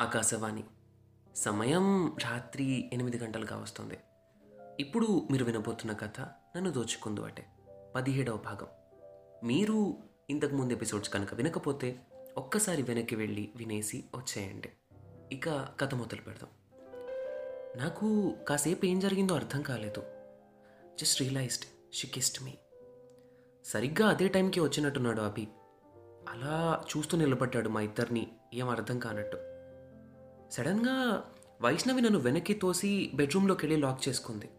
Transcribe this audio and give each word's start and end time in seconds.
ఆకాశవాణి. 0.00 0.64
సమయం 1.36 2.16
రాత్రి 2.24 2.90
ఎనిమిది 2.92 3.18
గంటలుగా 3.18 3.56
వస్తుంది. 3.56 3.98
ఇప్పుడు 4.80 5.28
మీరు 5.30 5.44
వినబోతున్న 5.44 5.92
కథ 5.92 6.20
నన్ను 6.20 6.70
దోచుకుందు 6.70 7.20
అంటే 7.20 7.46
పదిహేడవ 7.94 8.36
భాగం. 8.36 8.66
మీరు 9.44 9.96
ఇంతకుముందు 10.30 10.72
ఎపిసోడ్స్ 10.72 11.10
కనుక 11.10 11.34
వినకపోతే 11.34 12.00
ఒక్కసారి 12.36 12.82
వెనక్కి 12.82 13.16
వెళ్ళి 13.16 13.52
వినేసి 13.56 14.04
వచ్చేయండి. 14.14 14.68
ఇక 15.32 15.48
కథ 15.80 15.94
మొదలు 15.94 16.22
పెడదాం. 16.22 16.50
నాకు 17.76 18.36
కాసేపు 18.48 18.86
ఏం 18.86 19.00
జరిగిందో 19.00 19.34
అర్థం 19.34 19.62
కాలేదు. 19.62 20.02
Just 21.00 21.20
realised 21.20 21.94
she 21.94 22.08
kissed 22.08 22.42
me 22.42 22.54
సరిగ్గా 23.64 24.08
అదే 24.08 24.28
టైంకి 24.28 24.60
వచ్చినట్టున్నాడు 24.60 25.20
అభి. 25.20 25.48
అలా 26.28 26.84
చూస్తూ 26.96 27.18
నిలబడ్డాడు 27.18 27.68
మా 27.68 27.80
ఇద్దరిని. 27.80 28.32
ఏం 28.54 28.68
అర్థం 28.68 28.98
కానట్టు. 28.98 29.49
సడన్గా 30.50 31.24
వైష్ణవి 31.60 32.02
నన్ను 32.02 32.18
వెనక్కి 32.18 32.54
తోసి 32.54 33.10
బెడ్రూమ్లోకి 33.14 33.66
వెళ్ళి 33.66 33.80
లాక్ 33.80 34.08
చేసుకుంది. 34.08 34.50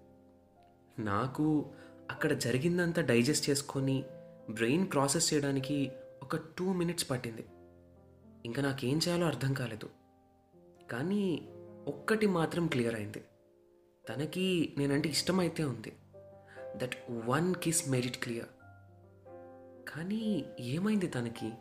నాకు 1.00 1.66
అక్కడ 2.12 2.34
జరిగిందంతా 2.34 3.02
డైజెస్ట్ 3.02 3.50
చేసుకొని 3.50 4.04
బ్రెయిన్ 4.50 4.92
ప్రాసెస్ 4.92 5.34
చేయడానికి 5.34 5.92
ఒక 6.24 6.36
టూ 6.36 6.74
మినిట్స్ 6.74 7.10
పట్టింది. 7.10 7.46
ఇంకా 8.46 8.62
నాకేం 8.62 8.98
చేయాలో 8.98 9.28
అర్థం 9.28 9.54
కాలేదు. 9.54 9.90
కానీ 10.92 11.50
ఒక్కటి 11.88 12.28
మాత్రం 12.28 12.68
క్లియర్ 12.68 12.96
అయింది. 12.96 13.24
తనకి 14.10 14.74
నేనంటే 14.78 15.10
ఇష్టమైతే 15.10 15.64
ఉంది. 15.64 15.94
That 16.76 16.96
one 17.26 17.56
kiss 17.56 17.90
made 17.90 18.06
it 18.06 18.24
clear. 18.24 18.48
కానీ 19.90 20.46
ఏమైంది 20.60 21.08
తనకి? 21.08 21.52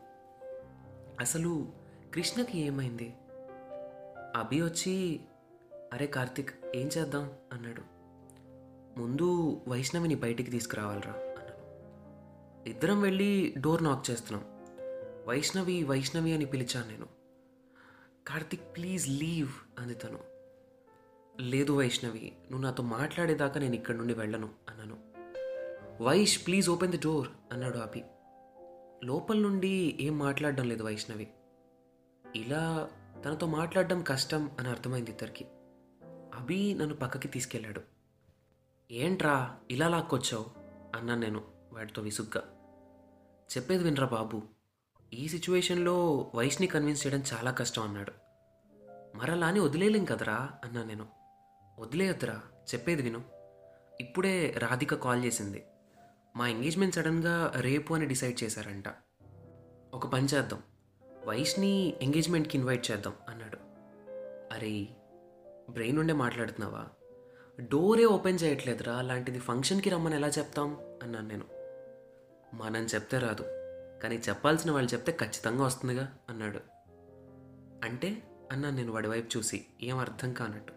అసలు 1.20 1.72
కృష్ణకి 2.14 2.58
ఏమైంది? 2.58 3.14
అభి 4.36 4.62
వచ్చి 4.62 5.20
అరే 5.92 6.06
కార్తిక్ 6.06 6.76
ఏం 6.76 6.90
చేద్దాం? 6.98 7.32
అన్నాడు. 7.52 7.82
ముందు 9.00 9.60
వైష్ణవిని 9.68 10.14
బయటికి 10.14 10.50
తీసుకురావాలరా 10.50 11.12
అన్నాను 11.12 11.50
ఇద్దరం 12.68 13.00
వెళ్ళి 13.00 13.54
డోర్ 13.58 13.84
నాక్ 13.84 14.10
చేస్తున్నాం. 14.10 14.44
వైష్ణవి 15.28 15.84
వైష్ణవి 15.84 16.32
అని 16.32 16.44
పిలిచాను 16.44 16.88
నేను. 16.88 17.06
కార్తిక్ 18.26 18.76
ప్లీజ్ 18.76 19.08
లీవ్ 19.08 19.80
అంది 19.80 19.94
తను. 19.94 20.18
లేదు 21.40 21.72
వైష్ణవి 21.72 22.32
నువ్వు 22.50 22.66
నాతో 22.66 22.82
మాట్లాడేదాకా 22.82 23.60
నేను 23.60 23.74
ఇక్కడి 23.74 23.98
నుండి 23.98 24.14
వెళ్ళను 24.14 24.50
అన్నాను. 24.68 24.96
Vaish 26.02 26.46
please 26.46 26.70
open 26.70 26.90
the 26.90 26.96
door 26.96 27.28
అన్నాడు 27.52 27.78
అభి. 27.78 28.04
లోపల 29.04 29.38
నుండి 29.38 29.98
ఏం 30.00 30.18
మాట్లాడడం 30.18 30.68
లేదు 30.68 30.82
వైష్ణవి. 30.82 31.28
ఇలా 32.36 32.90
తనతో 33.24 33.46
మాట్లాడడం 33.46 34.02
కష్టం 34.02 34.50
అని 34.58 34.68
అర్థమైంది 34.68 35.10
ఇద్దరికి. 35.10 35.46
అభి 36.34 36.74
నన్ను 36.74 36.94
పక్కకి 36.94 37.28
తీసుకెళ్ళాడు. 37.28 37.80
ఏంట్రా 38.90 39.56
ఇలా 39.70 39.88
లాక్కొచ్చావు? 39.88 40.46
అన్నాను 40.96 41.20
నేను 41.20 41.44
వాడితో 41.72 42.02
విసుగ్గా. 42.02 42.42
చెప్పేది 43.56 43.84
వినరా 43.84 44.06
బాబు 44.06 44.42
ఈ 45.12 45.28
సిచ్యువేషన్లో 45.28 46.30
వయసుని 46.34 46.66
కన్విన్స్ 46.66 47.06
చేయడం 47.06 47.22
చాలా 47.34 47.50
కష్టం 47.50 47.82
అన్నాడు. 47.82 48.12
మరలా 49.16 49.46
అని 49.46 49.60
వదిలేయలేం 49.60 50.04
కదరా? 50.04 50.50
అన్నా 50.64 50.84
నేను. 50.84 51.06
వదిలేయొద్దురా 51.78 52.40
చెప్పేది 52.74 53.02
విను. 53.02 53.24
ఇప్పుడే 54.00 54.54
రాధిక 54.58 54.94
కాల్ 54.94 55.24
చేసింది. 55.24 55.64
మా 56.36 56.48
ఎంగేజ్మెంట్ 56.48 56.94
సడన్గా 56.94 57.52
రేపు 57.56 57.94
అని 57.94 58.06
డిసైడ్ 58.06 58.42
చేశారంట. 58.42 58.84
ఒక 59.94 60.06
పని 60.06 60.26
చేద్దాం. 60.26 60.62
వైష్ని 61.30 61.94
ఎంగేజ్మెంట్కి 62.02 62.58
ఇన్వైట్ 62.58 62.90
చేద్దాం 62.90 63.12
అన్నాడు. 63.28 63.58
అరే 64.54 64.88
బ్రెయిన్ 65.70 65.98
ఉండే 65.98 66.12
మాట్లాడుతున్నావా? 66.12 66.86
డోరే 67.60 68.04
ఓపెన్ 68.04 68.38
చేయట్లేదురా 68.42 68.92
అలాంటిది 68.96 69.38
ఫంక్షన్కి 69.38 69.90
రమ్మని 69.90 70.14
ఎలా 70.14 70.28
చెప్తాం? 70.28 70.98
అన్నాను 71.02 71.28
నేను. 71.28 71.44
మనం 72.54 72.84
చెప్తే 72.84 73.18
రాదు 73.18 73.42
కానీ 74.02 74.16
చెప్పాల్సిన 74.16 74.70
వాళ్ళు 74.70 74.94
చెప్తే 74.94 75.12
ఖచ్చితంగా 75.12 75.64
వస్తుందిగా 75.64 76.14
అన్నాడు. 76.28 76.60
అంటే? 77.84 78.22
అన్నాను 78.52 78.76
నేను 78.76 78.92
వాడి 78.92 79.08
వైపు 79.08 79.38
చూసి 79.38 79.66
ఏం 79.82 79.98
అర్థం 79.98 80.32
కానట్టు. 80.32 80.72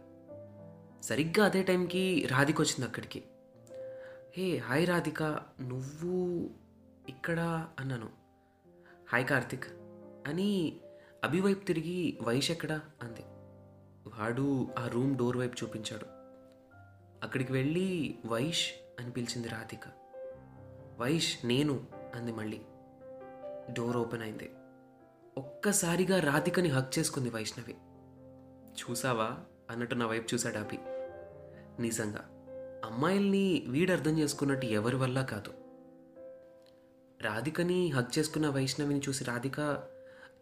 సరిగ్గా 1.01 1.45
అదే 1.45 1.63
టైంకి 1.63 2.27
రాధిక 2.31 2.61
వచ్చింది 2.61 2.85
అక్కడికి. 2.85 3.23
హే 4.37 4.57
హాయ్ 4.57 4.87
రాధిక 4.87 5.23
నువ్వు 5.61 6.49
ఇక్కడ? 7.09 7.67
అన్నాను. 7.79 8.09
హాయ్ 9.13 9.27
కార్తిక్. 9.27 9.65
అని 10.27 10.77
అభివైపు 11.23 11.65
తిరిగి 11.65 12.17
వైష్ 12.21 12.51
ఎక్కడా? 12.51 12.81
అంది. 13.03 13.21
వాడు 14.19 14.67
ఆ 14.79 14.87
రూమ్ 14.87 15.17
డోర్ 15.17 15.37
వైపు 15.37 15.55
చూపించాడు. 15.63 16.05
అక్కడికి 17.23 17.53
వెళ్ళి 17.53 18.15
వైష్ 18.25 18.71
అని 18.99 19.11
పిలిచింది 19.11 19.47
రాధిక. 19.47 19.79
వైష్ 20.99 21.45
నేను 21.45 21.87
అంది 22.15 22.31
మళ్ళీ. 22.31 22.61
డోర్ 23.71 23.97
ఓపెన్ 23.97 24.21
అయింది. 24.21 24.51
ఒక్కసారిగా 25.37 26.19
రాధికని 26.19 26.69
హక్ 26.69 26.99
చేసుకుంది 26.99 27.29
వైష్ణవి. 27.29 27.75
చూసావా? 28.73 29.37
అన్నట్టు 29.69 29.95
నా 29.95 30.05
వైపు 30.07 30.33
చూశాడు 30.33 30.57
అభి. 30.57 30.77
నిజంగా. 31.81 32.29
అమ్మాయిల్ని 32.85 33.63
వీడు 33.67 33.91
అర్థం 33.91 34.19
చేసుకున్నట్టు 34.19 34.65
ఎవరి 34.65 34.95
వల్ల 34.95 35.21
కాదు. 35.21 35.53
రాధికని 37.21 37.89
హక్ 37.89 38.19
చేసుకున్న 38.19 38.49
వైష్ణవిని 38.49 39.01
చూసి 39.09 39.23
రాధిక 39.23 39.83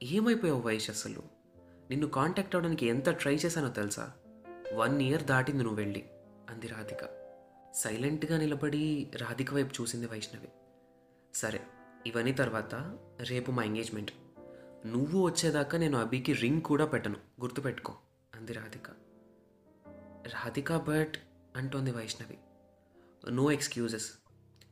ఏమైపోయావు 0.04 0.62
వైష్ 0.62 0.90
అసలు? 0.90 1.24
నిన్ను 1.90 2.08
కాంటాక్ట్ 2.08 2.56
అవ్వడానికి 2.56 2.86
ఎంత 2.86 3.10
ట్రై 3.10 3.36
చేశానో 3.36 3.70
తెలుసా? 3.70 4.12
వన్ 4.74 5.02
ఇయర్ 5.02 5.24
దాటింది 5.24 5.64
నువ్వు 5.64 5.78
వెళ్ళి 5.78 6.06
అంది 6.50 6.68
రాధిక. 6.68 7.32
సైలెంట్గా 7.74 8.38
నిలబడి 8.38 9.12
రాధిక 9.16 9.54
వైపు 9.54 9.82
చూసింది 9.82 10.08
వైష్ణవి. 10.08 10.48
సరే 11.34 11.62
ఇవన్నీ 12.06 12.32
తర్వాత 12.32 12.98
రేపు 13.22 13.52
మా 13.52 13.64
ఎంగేజ్మెంట్ 13.64 14.12
నువ్వు 14.86 15.26
వచ్చేదాకా 15.26 15.78
నేను 15.78 15.98
అభికి 15.98 16.34
రింగ్ 16.34 16.62
కూడా 16.62 16.86
పెట్టను 16.86 17.16
గుర్తుపెట్టుకో 17.42 17.96
అంది 18.36 18.54
రాధిక. 18.54 18.90
రాధిక 20.28 20.76
బట్ 20.76 21.14
అంటోంది 21.56 21.92
వైష్ణవి. 21.92 22.38
నో 23.32 23.52
ఎక్స్క్యూజెస్ 23.52 24.12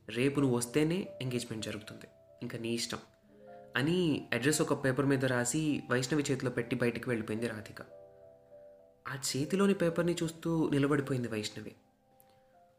రేపు 0.08 0.40
నువ్వు 0.40 0.56
వస్తేనే 0.56 1.18
ఎంగేజ్మెంట్ 1.22 1.66
జరుగుతుంది. 1.66 2.06
ఇంకా 2.42 2.58
నీ 2.58 2.68
ఇష్టం. 2.68 2.98
అని 3.76 4.28
అడ్రస్ 4.34 4.62
ఒక 4.62 4.84
పేపర్ 4.84 5.06
మీద 5.06 5.24
రాసి 5.24 5.82
వైష్ణవి 5.90 6.24
చేతిలో 6.30 6.50
పెట్టి 6.50 6.76
బయటికి 6.76 7.08
వెళ్ళిపోయింది 7.08 7.48
రాధిక. 7.48 7.82
ఆ 9.08 9.18
చేతిలోని 9.30 9.74
పేపర్ని 9.74 10.16
చూస్తూ 10.22 10.70
నిలబడిపోయింది 10.70 11.28
వైష్ణవి. 11.28 11.74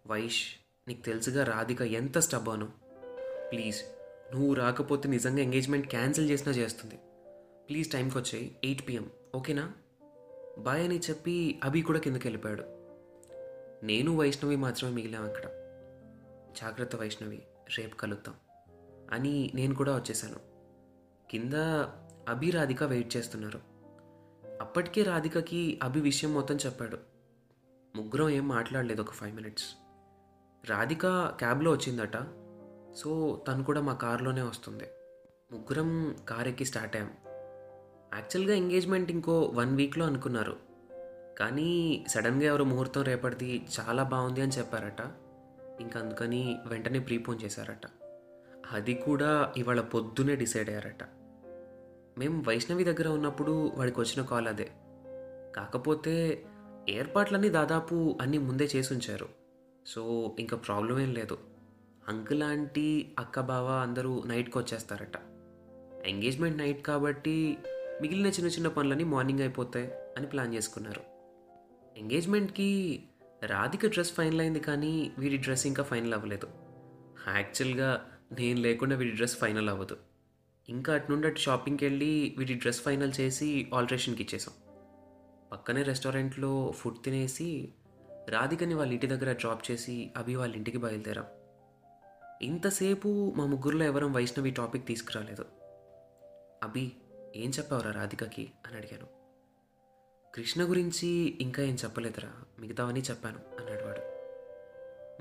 వైష్ 0.08 0.44
నీకు 0.88 1.02
తెలుసుగా 1.02 1.44
రాధిక 1.44 1.82
ఎంత 1.82 2.18
స్టబ్బాను 2.18 2.68
ప్లీజ్ 3.52 3.82
నువ్వు 4.34 4.54
రాకపోతే 4.54 5.10
నిజంగా 5.10 5.40
ఎంగేజ్మెంట్ 5.40 5.88
క్యాన్సిల్ 5.88 6.30
చేసినా 6.30 6.54
చేస్తుంది. 6.54 6.96
ప్లీజ్ 7.70 7.92
టైంకి 7.92 8.18
వచ్చాయి 8.18 8.56
ఎయిట్ 8.64 8.88
పిఎం 8.88 9.10
ఓకేనా 9.36 9.72
బాయ్ 10.60 10.84
అని 10.84 11.00
చెప్పి 11.00 11.60
అభి 11.64 11.82
కూడా 11.82 12.00
కిందకి 12.00 12.28
వెళ్ళిపోయాడు. 12.28 12.64
నేను 13.86 14.18
వైష్ణవి 14.18 14.56
మాత్రమే 14.56 14.94
మిగిలాం 14.94 15.24
అక్కడ. 15.24 15.44
జాగ్రత్త 16.62 16.96
వైష్ణవి 16.96 17.44
రేపు 17.78 17.96
కలుద్దాం 17.96 18.36
అని 19.12 19.52
నేను 19.56 19.76
కూడా 19.76 19.96
వచ్చేసాను. 19.96 20.51
కింద 21.32 21.54
అభి 22.30 22.52
రాధిక 22.52 22.84
వెయిట్ 22.84 23.18
చేస్తున్నారు. 23.18 23.60
అప్పటికే 24.62 25.04
రాధికకి 25.04 25.80
అభి 25.84 26.02
విషయం 26.02 26.34
మొత్తం 26.34 26.56
చెప్పాడు. 26.56 26.98
ముగ్గురం 27.96 28.30
ఏం 28.30 28.48
మాట్లాడలేదు 28.48 29.02
ఒక 29.02 29.12
ఫైవ్ 29.12 29.36
మినిట్స్ 29.36 29.66
రాధిక 30.70 31.08
క్యాబ్లో 31.08 31.72
వచ్చిందట. 31.72 32.18
సో 32.94 33.42
తను 33.48 33.64
కూడా 33.64 33.82
మా 33.82 33.94
కారులోనే 33.94 34.42
వస్తుంది. 34.42 34.84
ముగ్గురం 35.52 36.16
కార్ 36.30 36.48
ఎక్కి 36.48 36.66
స్టార్ట్ 36.66 36.96
అయ్యాం. 36.96 37.12
యాక్చువల్గా 38.14 38.56
ఎంగేజ్మెంట్ 38.56 39.12
ఇంకో 39.12 39.42
వన్ 39.42 39.76
వీక్లో 39.76 40.06
అనుకున్నారు. 40.06 40.58
కానీ 41.40 42.06
సడన్గా 42.10 42.46
ఎవరు 42.46 42.64
ముహూర్తం 42.64 43.02
రేపటిది 43.02 43.68
చాలా 43.80 44.04
బాగుంది 44.04 44.42
అని 44.42 44.52
చెప్పారట. 44.52 45.02
ఇంక 45.82 45.98
అందుకని 45.98 46.58
వెంటనే 46.66 47.00
ప్రీపోన్ 47.00 47.40
చేశారట. 47.44 47.88
అది 48.72 48.94
కూడా 48.94 49.54
ఇవాళ 49.58 49.82
పొద్దునే 49.82 50.36
డిసైడ్ 50.36 50.70
అయ్యారట. 50.70 51.21
మేము 52.18 52.44
వైష్ణవి 52.48 52.84
దగ్గర 52.84 53.08
ఉన్నప్పుడు 53.08 53.72
వాడికి 53.76 54.00
వచ్చిన 54.00 54.26
కాల్ 54.26 54.48
అదే. 54.48 54.72
కాకపోతే 55.56 56.46
ఏర్పాట్లన్నీ 56.90 57.50
దాదాపు 57.50 58.18
అన్నీ 58.22 58.38
ముందే 58.38 58.70
చేసి 58.76 58.94
ఉంచారు 58.94 59.30
సో 59.88 60.36
ఇంకా 60.40 60.58
ప్రాబ్లం 60.58 61.00
ఏం 61.00 61.14
లేదు. 61.14 61.38
అంకుల్ 62.08 62.44
ఆంటీ 62.44 63.12
అక్క 63.20 63.40
బావ 63.40 63.68
అందరూ 63.68 64.24
నైట్కి 64.26 64.58
వచ్చేస్తారట. 64.58 65.18
ఎంగేజ్మెంట్ 66.06 66.58
నైట్ 66.58 66.82
కాబట్టి 66.82 67.58
మిగిలిన 68.02 68.28
చిన్న 68.28 68.48
చిన్న 68.48 68.68
పనులన్నీ 68.68 69.04
మార్నింగ్ 69.04 69.40
అయిపోతాయి 69.40 69.92
అని 70.18 70.28
ప్లాన్ 70.28 70.54
చేసుకున్నారు. 70.54 71.02
ఎంగేజ్మెంట్కి 71.98 73.04
రాధిక 73.46 73.88
డ్రెస్ 73.88 74.14
ఫైనల్ 74.14 74.42
అయింది 74.42 74.60
కానీ 74.60 75.12
వీడి 75.18 75.38
డ్రెస్ 75.38 75.68
ఇంకా 75.68 75.84
ఫైనల్ 75.84 76.14
అవ్వలేదు. 76.14 76.48
యాక్చువల్గా 77.36 78.06
నేను 78.40 78.60
లేకుండా 78.60 78.96
వీడి 78.96 79.12
డ్రెస్ 79.12 79.38
ఫైనల్ 79.38 79.70
అవ్వదు. 79.70 79.98
ఇంకా 80.70 80.94
అటు 80.94 81.12
నుండి 81.12 81.28
అటు 81.28 81.40
షాపింగ్కి 81.40 81.86
వెళ్ళి 81.86 82.36
వీటి 82.38 82.54
డ్రెస్ 82.54 82.82
ఫైనల్ 82.82 83.14
చేసి 83.20 83.72
ఆల్ట్రేషన్కి 83.74 84.24
ఇచ్చేసాం. 84.24 84.56
పక్కనే 85.52 85.82
రెస్టారెంట్లో 85.84 86.74
ఫుడ్ 86.76 87.04
తినేసి 87.06 87.74
రాధికని 88.30 88.74
వాళ్ళ 88.74 88.92
ఇంటి 88.92 89.08
దగ్గర 89.08 89.32
డ్రాప్ 89.32 89.72
చేసి 89.72 90.12
అభి 90.18 90.36
వాళ్ళ 90.36 90.56
ఇంటికి 90.56 90.78
బయలుదేరాం. 90.78 91.26
ఇంతసేపు 92.42 93.34
మా 93.38 93.46
ముగ్గురులో 93.46 93.86
ఎవరం 93.86 94.14
వైష్ణవి 94.14 94.52
టాపిక్ 94.52 94.88
తీసుకురాలేదు. 94.88 95.46
అభి 96.64 96.92
ఏం 97.36 97.50
చెప్పావురా 97.50 97.92
రాధికకి? 97.92 98.52
అని 98.68 98.78
అడిగాను. 98.78 99.08
కృష్ణ 100.36 100.64
గురించి 100.64 101.08
ఇంకా 101.42 101.64
ఏం 101.64 101.78
చెప్పలేదురా 101.84 102.32
మిగతావని 102.60 103.02
చెప్పాను 103.02 103.40
అన్నాడు 103.60 103.84
వాడు. 103.84 104.22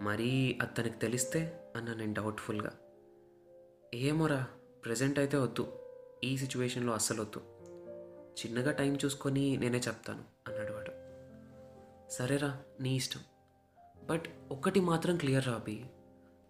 మరీ 0.02 0.58
అతనికి 0.62 0.98
తెలిస్తే 0.98 1.60
అన్నా 1.76 1.94
నేను 1.94 2.14
డౌట్ఫుల్గా 2.14 2.72
ఏమోరా 3.94 4.46
ప్రజెంట్ 4.84 5.18
అయితే 5.18 5.36
వద్దు. 5.36 5.72
ఈ 6.24 6.36
సిచ్యువేషన్లో 6.36 6.92
అస్సలు 6.92 7.22
వద్దు. 7.22 7.40
చిన్నగా 8.30 8.72
టైం 8.72 8.98
చూసుకొని 9.04 9.56
నేనే 9.56 9.78
చెప్తాను 9.78 10.24
అన్నాడు 10.48 10.72
వాడు. 10.72 10.90
సరేరా 12.12 12.58
నీ 12.80 12.96
ఇష్టం. 12.96 13.20
బట్ 14.04 14.22
ఒక్కటి 14.50 14.80
మాత్రం 14.80 15.16
క్లియర్ 15.16 15.46
రాబి 15.46 15.84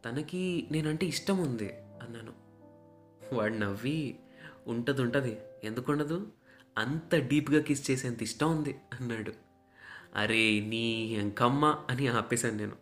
తనకి 0.05 0.69
నేనంటే 0.71 1.07
ఇష్టం 1.07 1.39
ఉంది 1.39 1.73
అన్నాను. 2.03 2.33
వాడు 3.35 3.55
నవ్వి 3.55 4.19
ఉంటుంది 4.67 5.03
ఉంటుంది 5.03 5.39
ఎందుకుండదు? 5.65 6.27
అంత 6.79 7.15
డీప్గా 7.15 7.61
కిస్ 7.61 7.91
చేసేంత 7.91 8.23
ఇష్టం 8.23 8.57
ఉంది 8.57 8.81
అన్నాడు. 9.01 9.33
అరే 10.15 10.61
నీ 10.61 11.15
ఎంకమ్మ 11.15 11.85
అని 11.91 12.07
ఆపేశాను 12.07 12.57
నేను. 12.57 12.77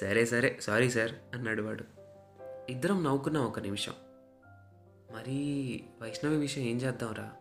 సరే 0.00 0.26
సరే 0.26 0.58
సారీ 0.60 0.90
సార్ 0.90 1.12
అన్నాడు 1.34 1.62
వాడు. 1.62 1.84
ఇద్దరం 2.70 3.04
నవ్వుకున్నాం 3.04 3.44
ఒక 3.44 3.58
నిమిషం. 3.58 3.92
మరి 5.12 5.84
వైష్ణవి 6.02 6.36
విషయం 6.36 6.64
ఏం 6.64 6.76
చేద్దాంరా? 6.76 7.32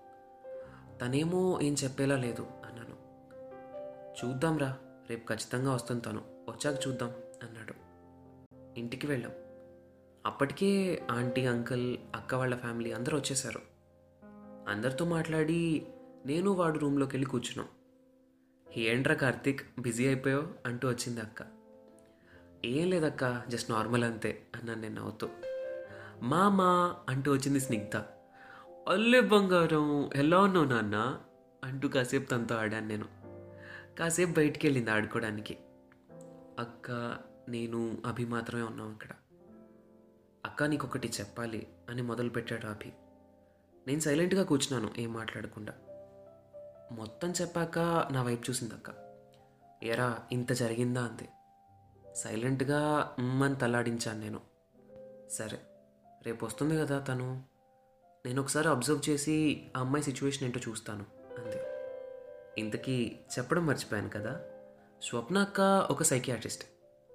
తనేమో 1.01 1.59
ఏం 1.61 1.75
చెప్పేలా 1.83 2.17
లేదు 2.17 2.47
అన్నాను. 2.65 2.95
చూద్దాంరా 4.25 4.77
రేపు 5.09 5.27
ఖచ్చితంగా 5.27 5.73
వస్తుంది 5.73 6.01
తను. 6.01 6.21
వచ్చాక 6.49 6.87
చూద్దాం 6.87 7.09
అన్నాడు. 7.43 7.73
ఇంటికి 8.79 9.07
వెళ్ళాం. 9.07 9.31
అప్పటికే 10.25 11.01
ఆంటీ 11.11 11.45
అంకుల్ 11.45 11.97
అక్క 12.15 12.35
వాళ్ళ 12.35 12.55
ఫ్యామిలీ 12.55 12.91
అందరూ 12.91 13.17
వచ్చేసారు 13.17 13.61
అందరితో 14.67 15.05
మాట్లాడి 15.05 15.87
నేను 16.25 16.51
వాడు 16.51 16.79
రూమ్లోకి 16.79 17.15
వెళ్ళి 17.15 17.29
కూర్చున్నాం. 17.29 17.67
ఏంట్రా 18.77 19.15
కార్తీక్ 19.15 19.81
బిజీ 19.81 20.07
అయిపోయావు? 20.07 20.47
అంటూ 20.65 20.89
వచ్చింది 20.89 21.21
అక్క. 21.21 21.41
ఏం 22.65 22.89
లేదక్క 22.89 23.43
జస్ట్ 23.47 23.71
నార్మల్ 23.71 24.03
అంతే 24.03 24.41
అన్నాను 24.55 24.81
నేను 24.81 24.95
నవ్వుతూ. 24.95 25.29
మామా 26.21 26.95
అంటూ 27.09 27.33
వచ్చింది 27.33 27.59
స్నిగ్ధ. 27.59 27.97
అల్లె 28.89 29.21
బంగారం 29.21 30.09
ఎలా 30.15 30.39
ఉన్నావు 30.39 30.65
నాన్న 30.65 31.19
అంటూ 31.63 31.87
కాసేపు 31.87 32.29
తనతో 32.29 32.55
ఆడాను 32.55 32.87
నేను. 32.87 33.05
కాసేపు 33.99 34.31
బయటికి 34.31 34.67
వెళ్ళింది 34.67 34.91
ఆడుకోవడానికి. 34.91 35.57
అక్క 36.59 37.17
నేను 37.49 37.97
అభి 38.05 38.25
మాత్రమే 38.25 38.61
ఉన్నాం 38.61 38.91
అక్కడ. 38.91 39.09
అక్క 40.45 40.63
నీకు 40.63 40.87
ఒకటి 40.87 41.11
చెప్పాలి 41.19 41.67
అని 41.89 42.01
మొదలుపెట్టాడు 42.01 42.67
అభి. 42.67 42.93
నేను 43.87 43.99
సైలెంట్గా 43.99 44.43
కూర్చున్నాను 44.43 44.93
ఏం 44.97 45.13
మాట్లాడకుండా. 45.13 45.73
మొత్తం 46.91 47.31
చెప్పాక 47.31 47.79
నా 48.11 48.23
వైపు 48.23 48.49
చూసింది 48.49 48.73
అక్క. 48.73 48.89
ఎరా 49.83 50.17
ఇంత 50.31 50.51
జరిగిందా 50.51 51.03
అంతే 51.03 51.29
సైలెంట్గా 52.15 53.15
అని 53.19 53.55
తలాడించాను 53.55 54.19
నేను. 54.19 54.41
సరే. 55.29 55.59
రేపు 56.25 56.45
వస్తుంది 56.45 56.77
కదా 56.77 56.99
తను. 56.99 57.43
నేను 58.25 58.41
ఒకసారి 58.41 58.67
అబ్జర్వ్ 58.67 59.09
చేసి 59.09 59.67
ఆ 59.77 59.79
అమ్మాయి 59.79 60.03
సిచ్యువేషన్ 60.03 60.43
ఏంటో 60.43 60.59
చూస్తాను. 60.69 61.05
అంతే. 61.39 61.71
ఇంతకీ 62.57 63.15
చెప్పడం 63.39 63.65
మర్చిపోయాను 63.65 64.09
కదా. 64.09 64.41
స్వప్న 65.03 65.37
అక్క 65.37 65.87
ఒక 65.91 66.03
సైకియాట్రిస్ట్. 66.03 66.65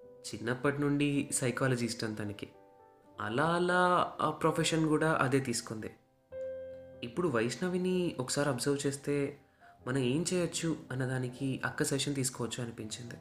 చిన్నప్పటి 0.06 0.80
నుండి 0.80 1.28
సైకాలజిస్ట్ 1.32 2.04
ఇష్టం 2.04 2.14
తనకి. 2.14 2.48
అలా 3.20 3.44
అలా 3.44 4.12
ఆ 4.20 4.30
ప్రొఫెషన్ 4.30 4.88
కూడా 4.88 5.12
అదే 5.12 5.40
తీసుకుంది. 5.40 5.94
ఇప్పుడు 7.04 7.28
వైష్ణవిని 7.28 8.16
ఒకసారి 8.20 8.48
అబ్జర్వ్ 8.48 8.86
చేస్తే 8.86 9.38
మనం 9.86 9.98
ఏం 9.98 10.24
చేయొచ్చు 10.34 10.76
అన్నదానికి 10.92 11.60
అక్క 11.64 11.82
సెషన్ 11.82 12.14
తీసుకోవచ్చు 12.14 12.62
అనిపించింది. 12.62 13.14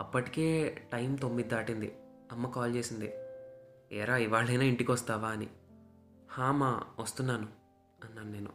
అప్పటికే 0.00 0.78
టైం 0.92 1.14
తొమ్మిది 1.14 1.48
దాటింది. 1.48 1.96
అమ్మ 2.32 2.50
కాల్ 2.50 2.74
చేసింది. 2.74 3.12
ఏరా 3.94 4.16
ఇవాళైనా 4.16 4.64
ఇంటికి 4.64 4.92
వస్తావా 4.92 5.28
అని 5.28 5.46
హామా 6.30 6.82
వస్తున్నాను 7.00 7.48
అన్నాను 8.04 8.32
నేను. 8.32 8.50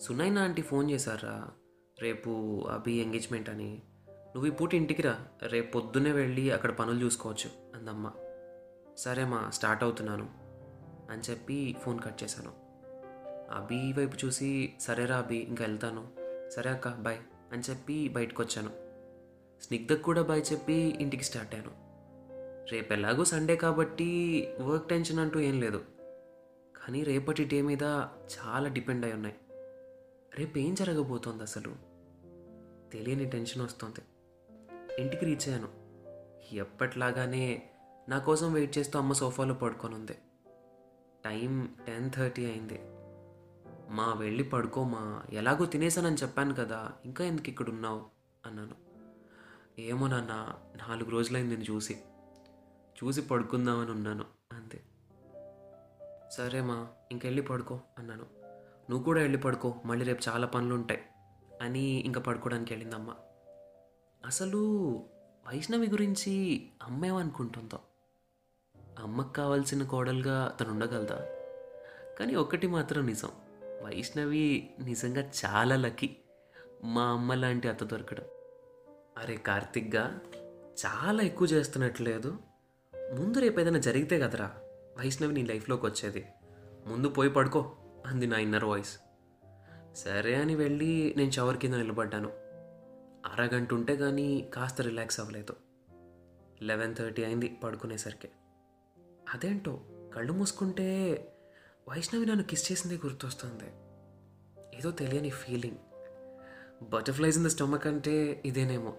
సునైనా 0.00 0.42
ఆంటీ 0.42 0.62
ఫోన్ 0.62 0.90
చేశారా? 0.90 1.48
రేపు 2.02 2.62
అభి 2.70 2.92
ఎంగేజ్మెంట్ 2.92 3.50
అని. 3.50 3.82
నువ్వు 4.08 4.46
ఈ 4.46 4.50
పూట 4.50 4.74
ఇంటికి 4.74 5.02
రా 5.02 5.26
రేపు 5.46 5.72
పొద్దున్నే 5.72 6.12
వెళ్ళి 6.12 6.50
అక్కడ 6.50 6.70
పనులు 6.70 7.04
చూసుకోవచ్చు 7.04 7.50
అందమ్మ. 7.74 8.12
సరేమా 8.98 9.50
స్టార్ట్ 9.50 9.84
అవుతున్నాను 9.84 10.30
అని 11.12 11.22
చెప్పి 11.30 11.76
ఫోన్ 11.82 12.00
కట్ 12.00 12.22
చేశాను. 12.22 12.52
అభి 13.54 13.92
వైపు 13.92 14.26
చూసి 14.26 14.74
సరేరా 14.80 15.16
అభి 15.16 15.36
ఇంకా 15.36 15.64
వెళ్తాను. 15.64 16.08
సరే 16.50 16.70
అక్క 16.70 16.88
బాయ్ 16.88 17.18
అని 17.52 17.62
చెప్పి 17.70 18.08
బయటకు 18.08 18.42
వచ్చాను 18.42 18.70
స్నిగ్ధకు 19.62 20.02
కూడా 20.02 20.22
బాయ్ 20.22 20.52
చెప్పి 20.52 20.96
ఇంటికి 21.00 21.24
స్టార్ట్ 21.24 21.54
అయ్యాను. 21.54 21.81
రేపు 22.70 22.92
ఎలాగో 22.92 23.24
సండే 23.24 23.56
కాబట్టి 23.56 24.48
వర్క్ 24.60 24.88
టెన్షన్ 24.88 25.18
అంటూ 25.18 25.40
ఏం 25.40 25.60
లేదు. 25.60 25.84
కానీ 26.76 27.02
రేపటి 27.02 27.44
డే 27.44 27.62
మీద 27.62 27.82
చాలా 28.38 28.68
డిపెండ్ 28.68 29.04
అయి 29.04 29.14
ఉన్నాయి. 29.14 29.36
రేపు 30.34 30.58
ఏం 30.58 30.74
జరగబోతోంది 30.74 31.42
అసలు? 31.42 31.74
తెలియని 32.92 33.24
టెన్షన్ 33.24 33.62
వస్తుంది. 33.62 34.00
ఇంటికి 34.98 35.24
రీచ్ 35.24 35.48
అయ్యాను. 35.48 35.68
ఎప్పట్లాగానే 36.54 37.62
నా 38.08 38.18
కోసం 38.18 38.52
వెయిట్ 38.52 38.78
చేస్తూ 38.78 38.98
అమ్మ 38.98 39.12
సోఫాలో 39.12 39.54
పడుకొని 39.54 39.94
ఉంది. 39.94 40.12
టైం 41.24 41.68
టెన్ 41.86 42.10
థర్టీ 42.10 42.46
అయింది. 42.46 42.80
మా 43.90 44.14
వెళ్ళి 44.14 44.44
పడుకోమా? 44.44 45.22
ఎలాగో 45.32 45.64
తినేసానని 45.64 46.16
చెప్పాను 46.16 46.54
కదా 46.54 46.92
ఇంకా 47.04 47.24
ఎందుకు 47.24 47.48
ఇక్కడ 47.48 47.68
ఉన్నావు 47.68 48.06
అన్నాను. 48.46 48.74
ఏమో 49.78 50.06
నాన్న 50.06 50.54
నాలుగు 50.76 51.10
రోజులైంది 51.10 51.56
నేను 51.56 51.74
చూసి. 51.74 52.00
చూసి 53.04 53.22
పడుకుందామని 53.22 53.90
ఉన్నాను 53.90 54.24
అంతే. 54.52 54.82
సరేమా 56.30 56.88
ఇంకెళ్ళి 57.12 57.42
పడుకో 57.42 57.80
అన్నాను. 57.98 58.26
నువ్వు 58.90 59.04
కూడా 59.04 59.20
వెళ్ళి 59.20 59.38
పడుకో 59.38 59.74
మళ్ళీ 59.84 60.04
రేపు 60.04 60.22
చాలా 60.28 60.46
పనులు 60.46 60.74
ఉంటాయి 60.74 61.00
అని 61.62 61.80
ఇంకా 61.80 62.20
పడుకోవడానికి 62.20 62.72
వెళ్ళిందమ్మ. 62.72 63.14
అసలు 64.26 64.58
వైష్ణవి 65.46 65.90
గురించి 65.90 66.32
అమ్మ 66.82 67.04
ఏమనుకుంటుందో 67.04 67.78
అమ్మకు 68.98 69.32
కావాల్సిన 69.32 69.84
కోడలుగా 69.84 70.56
తను 70.60 70.70
ఉండగలదా 70.70 71.16
కానీ 72.20 72.34
ఒకటి 72.34 72.66
మాత్రం 72.66 73.06
నిజం 73.06 73.28
వైష్ణవి 73.84 74.70
నిజంగా 74.80 75.30
చాలా 75.44 75.76
లక్కీ. 75.76 76.16
మా 76.84 77.02
అమ్మ 77.02 77.34
లాంటి 77.34 77.68
అత్త 77.68 77.84
దొరకడం. 77.84 78.24
అరే 79.18 79.36
కార్తిక్గా 79.36 80.20
చాలా 80.86 81.22
ఎక్కువ 81.22 81.48
చేస్తున్నట్లేదు 81.48 82.38
ముందు 83.12 83.38
రేపు 83.38 83.60
ఏదైనా 83.60 83.78
జరిగితే 83.78 84.20
కదరా? 84.20 84.54
వైష్ణవి 84.98 85.32
నీ 85.32 85.42
లైఫ్లోకి 85.42 85.86
వచ్చేది. 85.86 86.26
ముందు 86.86 87.08
పోయి 87.08 87.30
పడుకో 87.30 87.72
అంది 88.06 88.26
నా 88.26 88.38
ఇన్నర్ 88.38 88.64
వాయిస్. 88.64 88.98
సరే 89.94 90.34
అని 90.34 90.54
వెళ్ళి 90.54 91.14
నేను 91.16 91.30
షవర్ 91.30 91.56
కింద 91.56 91.74
నిలబడ్డాను. 91.74 92.28
అరగంట 93.26 93.74
ఉంటే 93.74 93.96
కానీ 93.96 94.50
కాస్త 94.54 94.80
రిలాక్స్ 94.80 95.20
అవ్వలేదు. 95.20 95.56
లెవెన్ 96.62 96.96
థర్టీ 96.96 97.24
అయింది 97.24 97.58
పడుకునేసరికి. 97.64 98.28
అదేంటో 99.34 99.80
కళ్ళు 100.14 100.32
మూసుకుంటే 100.32 101.12
వైష్ణవి 101.88 102.26
నన్ను 102.26 102.44
కిస్ 102.44 102.72
చేసిందే 102.72 102.96
గుర్తొస్తుంది. 102.96 103.70
ఏదో 104.78 104.90
తెలియని 104.90 105.30
feeling. 105.30 105.78
Butterflies 106.90 107.36
in 107.36 107.44
the 107.44 107.48
stomach 107.48 107.86
అంటే 107.86 108.42
ఇదేనేమో. 108.44 108.94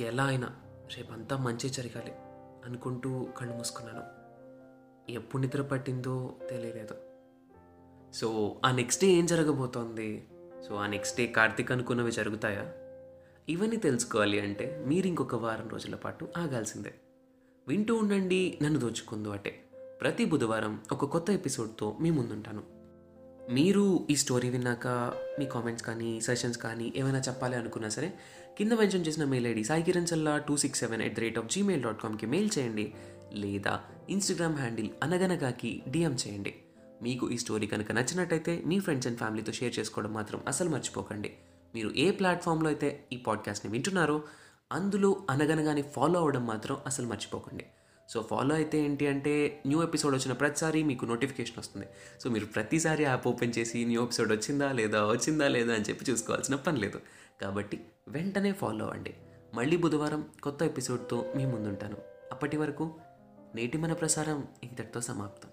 ఎలా 0.00 0.24
అయినా 0.24 0.56
రేపంతా 0.96 1.36
మంచి 1.36 1.68
జరగాలి. 1.68 2.12
అనుకుంటూ 2.66 3.26
కళ్ళు 3.36 3.52
మూసుకున్నాను. 3.52 4.02
ఎప్పుడు 5.12 5.42
నిద్ర 5.42 5.62
పట్టిందో 5.62 6.34
తెలియలేదు. 6.50 6.94
సో 8.12 8.56
ఆ 8.64 8.70
నెక్స్ట్ 8.70 9.04
డే 9.04 9.10
ఏం 9.10 9.26
జరగబోతోంది? 9.26 10.28
సో 10.68 10.74
ఆ 10.74 10.86
నెక్స్ట్ 10.86 11.16
డే 11.18 11.26
కార్తీక్ 11.26 11.72
అనుకున్నవి 11.72 12.12
జరుగుతాయా? 12.12 12.72
ఇవన్నీ 13.48 13.76
తెలుసుకోవాలి 13.76 14.40
అంటే 14.40 14.84
మీరు 14.86 15.06
ఇంకొక 15.06 15.34
వారం 15.34 15.68
రోజుల 15.68 15.94
పాటు 15.94 16.28
ఆగాల్సిందే. 16.36 16.94
వింటూ 17.68 17.96
ఉండండి 17.96 18.58
నన్ను 18.62 18.78
దోచుకుందు 18.78 19.28
అంటే. 19.28 19.64
ప్రతి 20.00 20.24
బుధవారం 20.24 20.82
ఒక 20.92 21.04
కొత్త 21.04 21.30
ఎపిసోడ్తో 21.30 21.96
మీ 22.00 22.10
ముందుంటాను. 22.10 22.75
మీరు 23.50 24.06
ఈ 24.10 24.16
స్టోరీ 24.16 24.50
విన్నాక 24.50 24.86
మీ 25.38 25.46
కామెంట్స్ 25.46 25.84
కానీ 25.84 26.20
సెషన్స్ 26.20 26.58
కానీ 26.58 26.92
ఏమైనా 26.96 27.18
చెప్పాలి 27.18 27.56
అనుకున్నా 27.56 27.88
సరే 27.88 28.12
కింద 28.58 28.72
మెన్షన్ 28.72 29.06
చేసిన 29.06 29.24
mail 29.24 29.46
ID 29.46 29.64
Sai 29.64 29.82
Kiran 29.82 30.06
Challa 30.14 30.38
two 30.38 30.56
six 30.56 30.80
seven 30.80 31.02
at 31.02 31.14
the 31.14 31.18
rate 31.18 31.38
of 31.38 31.46
Gmail 31.46 31.82
dot 31.82 32.02
కామ్కి 32.02 32.26
mail 32.26 32.50
చేయండి. 32.58 32.94
లేదా 33.32 33.80
ఇన్స్టాగ్రామ్ 34.08 34.56
హ్యాండిల్ 34.56 34.90
అనగనగాకి 35.02 35.82
డిఎం 35.88 36.12
చేయండి. 36.12 36.54
మీకు 37.02 37.30
ఈ 37.30 37.36
స్టోరీ 37.36 37.66
కనుక 37.66 37.92
నచ్చినట్టయితే 37.92 38.62
మీ 38.66 38.80
ఫ్రెండ్స్ 38.80 39.06
అండ్ 39.06 39.18
ఫ్యామిలీతో 39.18 39.52
షేర్ 39.52 39.78
చేసుకోవడం 39.78 40.12
మాత్రం 40.12 40.40
అసలు 40.48 40.68
మర్చిపోకండి. 40.68 41.32
మీరు 41.74 41.90
ఏ 41.96 42.10
ప్లాట్ఫామ్లో 42.10 42.68
అయితే 42.68 43.04
ఈ 43.12 43.16
పాడ్కాస్ట్ని 43.16 43.72
వింటున్నారో 43.72 44.22
అందులో 44.72 45.22
అనగనగానే 45.30 45.82
ఫాలో 45.82 46.18
అవ్వడం 46.18 46.46
మాత్రం 46.46 46.76
అసలు 46.86 47.06
మర్చిపోకండి. 47.06 47.66
సో 48.08 48.22
ఫాలో 48.22 48.54
అయితే 48.54 48.78
ఏంటి 48.78 49.06
అంటే 49.06 49.62
న్యూ 49.66 49.82
ఎపిసోడ్ 49.82 50.14
వచ్చిన 50.14 50.32
ప్రతిసారి 50.32 50.82
మీకు 50.82 51.04
నోటిఫికేషన్ 51.04 51.58
వస్తుంది. 51.58 51.86
సో 52.20 52.30
మీరు 52.30 52.46
ప్రతిసారి 52.46 53.02
యాప్ 53.02 53.28
ఓపెన్ 53.28 53.52
చేసి 53.58 53.84
న్యూ 53.84 54.02
ఎపిసోడ్ 54.02 54.32
వచ్చిందా 54.32 54.72
లేదా 54.72 55.06
వచ్చిందా 55.06 55.48
లేదా 55.48 55.74
అని 55.74 55.84
చెప్పి 55.84 56.10
చూసుకోవాల్సిన 56.10 56.54
పని 56.54 56.80
లేదు. 56.80 57.00
కాబట్టి 57.40 57.84
వెంటనే 58.08 58.52
ఫాలో 58.52 58.84
అవ్వండి. 58.84 59.14
మళ్ళీ 59.54 59.76
బుధవారం 59.76 60.24
కొత్త 60.42 60.62
ఎపిసోడ్తో 60.62 61.32
మీ 61.36 61.46
ముందుంటాను. 61.46 61.96
అప్పటి 62.32 62.56
వరకు 62.56 62.94
నేటి 63.54 63.78
మన 63.78 63.92
ప్రసారం 63.92 64.46
ఇంతటితో 64.62 65.00
సమాప్తం. 65.00 65.50